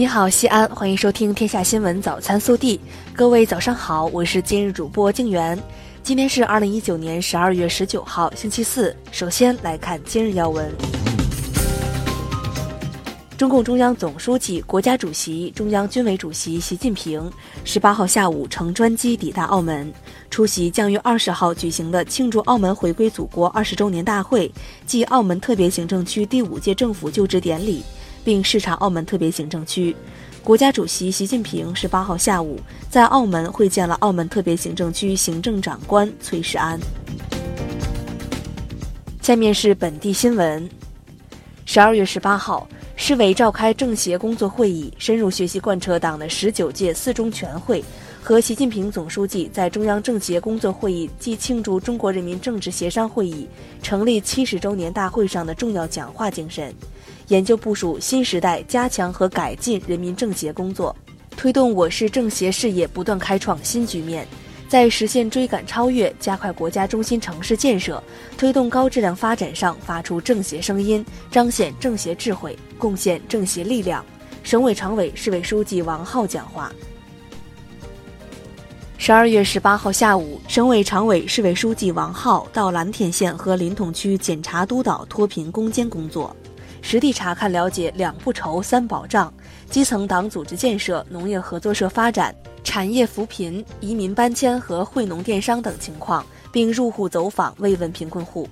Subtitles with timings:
[0.00, 2.78] 你好，西安，欢迎收听《天下新闻早餐速递》。
[3.14, 5.62] 各位早上好，我是今日主播静媛。
[6.02, 8.96] 今天是二零一九年十二月十九号，星期四。
[9.12, 10.74] 首先来看今日要闻。
[13.36, 17.30] 中共中央总书记、国家主席、中央军委主席习近平
[17.66, 19.92] 十八号下午乘专机抵达澳门，
[20.30, 24.50] 出席将于二十号举行的庆祝澳门回归祖国二十周年大会
[24.86, 27.82] 暨澳门特别行政区第五届政府就职典礼。
[28.24, 29.94] 并视察澳门特别行政区。
[30.42, 36.80] 国家主席习近平十八号下午在澳门会见了澳门特别行政区行政长官崔世安。
[39.20, 40.68] 下面是本地新闻。
[41.66, 47.84] 十二月十八号，市委召开政协工作会议，深入学习贯彻党的十九届四中全会
[48.22, 53.46] 和习近平总书记在中央政协工作会议暨庆祝中国人民政治协商会议
[53.82, 56.74] 成立七十周年大会上的重要讲话精神。
[57.30, 60.94] 研究部署新时代加强和改进人民政协工作，
[61.36, 64.26] 推动我市政协事业不断开创新局面，
[64.68, 68.02] 在实现追赶超越、加快国家中心城市建设、
[68.36, 74.04] 推动高质量发展上发出政协声音，彰显政协智慧，贡献政协力量。
[74.42, 76.72] 省委常委、市委书记王浩讲话。
[78.98, 86.34] 十二月十八号下午，省委常委、市委书记王浩到蓝田县和临潼区检查督导脱贫攻坚工作。
[86.82, 89.32] 实地查看了解两不愁三保障、
[89.68, 98.48] 基层党组织建设、农业合作社发展、产业扶贫、移民搬迁和惠农电商等情况，并入户走访慰问贫困户。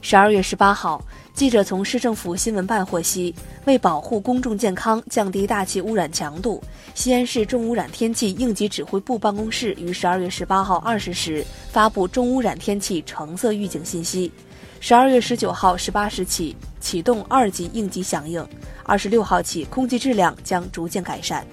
[0.00, 1.04] 十二月十八号，
[1.34, 3.34] 记者从市政府新闻办获悉，
[3.66, 6.62] 为保护公众健康、降低大气污染强度，
[6.94, 14.32] 西安市重污染天气应急指挥部办公室于十二月十八号二十时发布重污染天气橙色预警信息。
[14.80, 18.46] 十二月十九号十八时起启动二级应急响应，
[18.84, 21.46] 二十六号起空气质量将逐渐改善。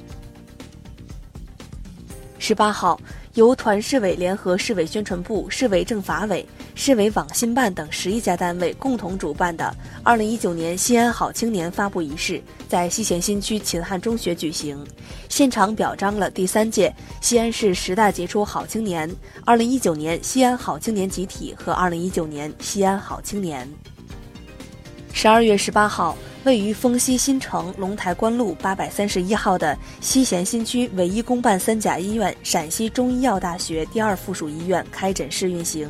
[2.48, 3.02] 十八号，
[3.34, 12.40] 由团市委联合市委宣传部、市委政法委、市委网信办等十一家单位共同主办的二零一九年西安好青年发布仪式
[12.70, 14.78] 在西咸新区秦汉中学举行，
[15.28, 19.10] 现场表彰了第三届西安市十大杰出好青年、
[19.44, 23.68] 二零一九年西安好青年集体和二零一九年西安好青年。
[25.16, 26.16] 十二月十八号。
[26.44, 35.90] 位于丰西新城龙台关路八百三十一号的西咸新区唯一公办三甲医院——陕西中医药大学第二附属医院开诊试运行，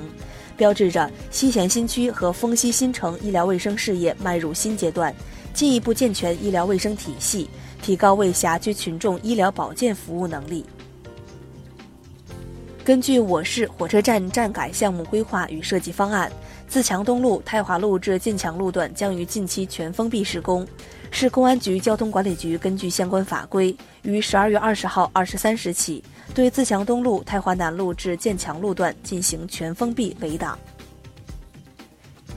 [0.56, 5.14] 标志着西咸新区和丰西新城医疗卫生事业迈入新阶段，
[5.54, 7.50] 进一步健全医疗卫生体系，
[7.82, 10.64] 提高为辖区群众医疗保健服务能力。
[12.86, 16.32] 根据我市火车站站改项目规划与设计方案。
[16.76, 20.68] 自强东路太华路至建强路段将于近期全封闭施工。
[21.10, 26.04] 市公安局交通管理局根据相关法规，于十二月二十号二十三时起，
[26.34, 30.60] 对自强东路太华南路至建强路段进行全封闭围挡。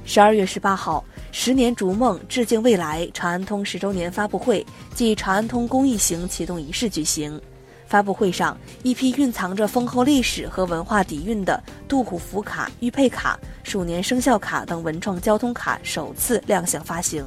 [0.05, 7.41] 十二月十八号，十年逐梦，致敬未来长安通十周年发布会暨长安通公益行启动仪式举行。
[7.89, 17.25] 发布会上，一批蕴藏着丰厚历史和文化底蕴的杜虎符卡、玉佩卡、鼠年生肖卡等文创交通卡首次亮相发行。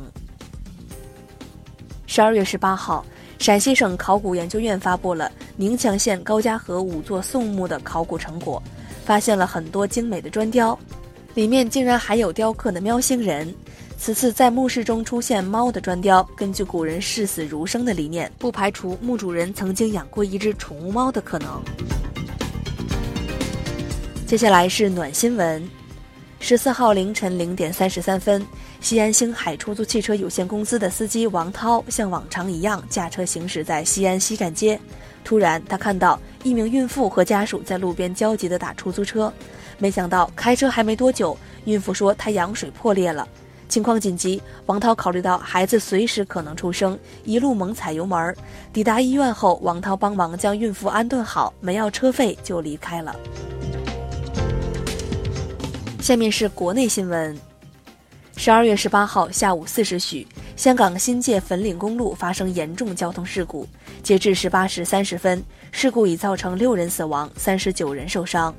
[2.05, 3.03] 十二月十八号，
[3.39, 8.61] 陕西省考古研究院发布了宁强县高家河五座宋墓的考古成果，
[9.03, 10.77] 发现了很多精美的砖雕，
[11.33, 13.51] 里面竟然还有雕刻的喵星人。
[14.03, 21.62] 此次在墓室中出现猫的砖雕，根据古人视死如生的理念，不排除墓主人曾经养过一只宠物猫的可能。
[24.25, 25.69] 接下来是暖新闻：
[26.39, 28.44] 十四号凌晨零点三十三分，
[28.79, 34.79] 西安星海出租汽车有限公司的司机王涛像往常一样驾车行驶在西安西站街，
[35.23, 39.31] 突然他看到一名孕妇和家属在路边焦急地打出租车，
[39.78, 43.28] 没想到开车还没多久，孕妇说她羊水破裂了。
[43.71, 48.35] 情况紧急，王涛考虑到孩子随时可能出生，一路猛踩油门。
[48.73, 53.15] 抵达医院后，王涛帮忙将孕妇安顿好，没要车费就离开了。
[56.01, 57.39] 下面是国内新闻。
[58.35, 60.27] 十二月十八号下午四时许，
[60.57, 63.65] 香港新界粉岭公路发生严重交通事故。
[64.03, 65.41] 截至十八时三十分，
[65.71, 68.53] 事故已造成六人死亡，三十九人受伤。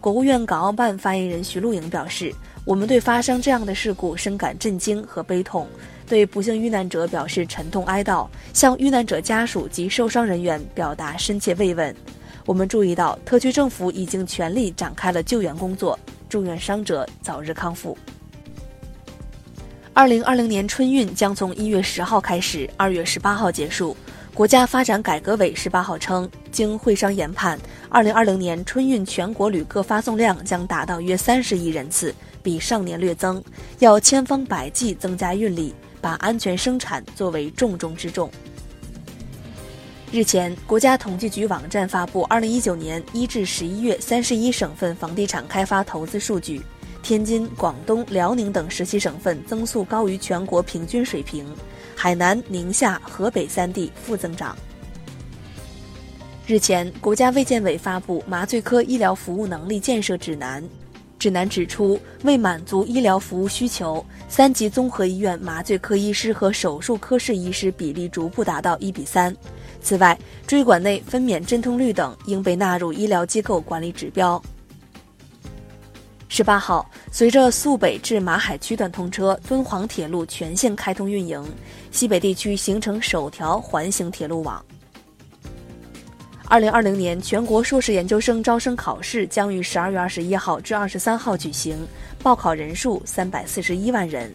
[0.00, 2.34] 国务院港澳办发言人徐露莹表示。
[2.66, 5.68] 我们对发生这样的事故深感震惊和悲痛，
[6.04, 11.94] 对不幸遇难者表示沉痛哀悼，向遇难者家属及受伤人员表达深切慰问。
[12.44, 15.96] 我们注意到，特区政府已经全力展开了救援工作，
[16.28, 17.96] 祝愿伤者早日康复。
[19.92, 23.96] 二零二零年春运将从一月十号开始，二月十八号结束。
[24.34, 27.56] 国家发展改革委十八号称，经会商研判，
[27.88, 32.14] 二零二零年春运全国旅客发送量将达到约三十亿人次，
[32.46, 33.42] 比上年略增。
[33.80, 38.30] 要千方百计增加运力，把安全生产作为重中之重。
[40.12, 46.62] 日前，国家统计局网站发布二零一九年一至十一月三十一省份房地产开发投资数据。
[47.02, 51.44] 天津、广东、辽宁等十七省份增速高于全国平均水平，
[51.96, 54.56] 海南、宁夏、河北三地负增长。
[56.46, 60.62] 日前，国家卫健委发布《麻醉科医疗服务能力建设指南》，
[61.18, 69.34] 指南指出，为满足医疗服务需求，三级综合医院麻醉科医师和手术科室医师比例逐步达到一比三。
[69.80, 74.40] 此外，椎管内分娩镇痛率等应被纳入医疗机构管理指标。
[76.28, 81.42] 十八号，随着肃北至马海区段通车，敦煌铁路全线开通运营，
[81.90, 84.62] 西北地区形成首条环形铁路网。
[86.48, 91.76] 二零二零年全国硕士研究生招生考试将于十二月二十一号至二十三号举行，
[92.22, 94.32] 报考人数三百四十一万人。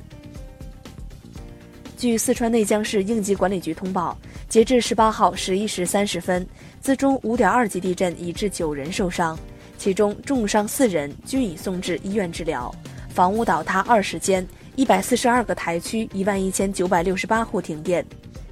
[1.98, 4.18] 据四川内江市应急管理局通报，
[4.50, 6.46] 截至十八号十一时三十分，
[6.82, 9.38] 自中五点二级地震已致九人受伤。
[9.78, 12.70] 其中重伤四人均已送至医院治疗，
[13.08, 18.06] 房屋倒塌二十间，一百四十二个台区一万一千九百六十八户停电，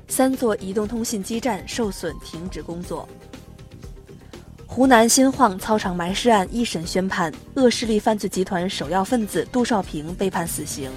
[0.07, 3.07] 三座移动通信基站受损停止工作。
[4.71, 10.91] 湖南新晃操场埋尸案一审宣判，恶势力犯罪集团首要分子杜少平被判死刑。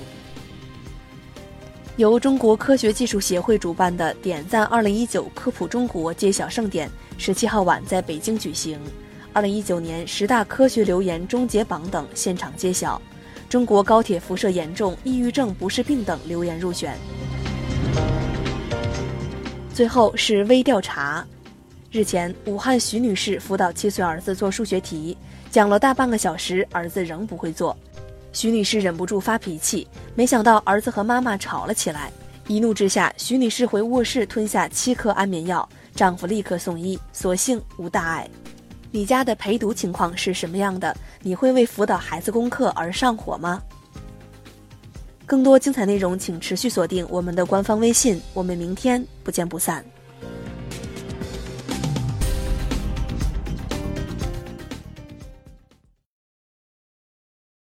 [1.96, 8.78] 由中国科学技术协会主办的“点赞二零一九科普中国”揭晓盛典，十七号晚在北京举行。
[9.32, 13.00] 二零一九年十大科学留言终结榜等现场揭晓，
[13.48, 16.94] 中国高铁辐射严重，抑郁症不是病等留言入选。
[19.72, 21.26] 最后是微调查，
[21.92, 25.14] 日前，武汉徐女士辅导七岁儿子做数学题，
[25.50, 27.76] 讲了大半个小时，儿子仍不会做，
[28.32, 32.10] 徐女士忍不住发脾气，没想到儿子和妈妈吵了起来，
[32.46, 38.26] 一怒之下，徐女士回卧室吞下七颗安眠药，丈夫立刻送医，所幸无大碍。
[38.90, 40.96] 你家的陪读情况是什么样的？
[41.20, 43.62] 你会为辅导孩子功课而上火吗？
[45.26, 48.18] 更多精彩内容，请持续锁定我们的官方微信。
[48.32, 49.84] 我们明天不见不散。